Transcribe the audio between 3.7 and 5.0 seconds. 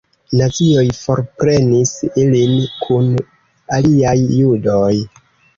aliaj judoj.